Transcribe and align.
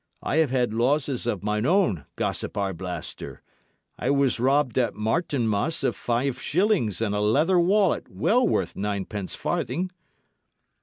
"I 0.23 0.37
have 0.37 0.49
had 0.49 0.73
losses 0.73 1.27
of 1.27 1.43
mine 1.43 1.63
own, 1.67 2.05
gossip 2.15 2.57
Arblaster. 2.57 3.43
I 3.99 4.09
was 4.09 4.39
robbed 4.39 4.79
at 4.79 4.95
Martinmas 4.95 5.83
of 5.83 5.95
five 5.95 6.41
shillings 6.41 7.01
and 7.01 7.13
a 7.13 7.19
leather 7.19 7.59
wallet 7.59 8.09
well 8.09 8.47
worth 8.47 8.75
ninepence 8.75 9.35
farthing." 9.35 9.91